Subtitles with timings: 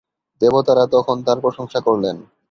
[0.41, 2.15] দেবতারা তখন তার প্রশংসা করলেন।